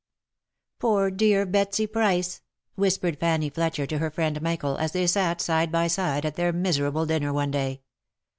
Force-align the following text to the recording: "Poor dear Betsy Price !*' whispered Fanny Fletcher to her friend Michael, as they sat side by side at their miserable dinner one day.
"Poor 0.79 1.11
dear 1.11 1.45
Betsy 1.45 1.85
Price 1.85 2.41
!*' 1.85 2.41
whispered 2.75 3.19
Fanny 3.19 3.51
Fletcher 3.51 3.85
to 3.85 3.99
her 3.99 4.09
friend 4.09 4.41
Michael, 4.41 4.77
as 4.77 4.93
they 4.93 5.05
sat 5.05 5.39
side 5.39 5.71
by 5.71 5.85
side 5.85 6.25
at 6.25 6.33
their 6.37 6.51
miserable 6.51 7.05
dinner 7.05 7.31
one 7.31 7.51
day. 7.51 7.83